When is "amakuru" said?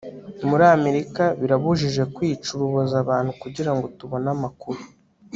4.35-4.79